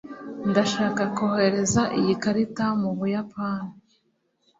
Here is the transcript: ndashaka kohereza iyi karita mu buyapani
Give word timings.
ndashaka 0.49 1.01
kohereza 1.15 1.81
iyi 1.99 2.13
karita 2.23 2.65
mu 2.81 2.89
buyapani 2.97 3.73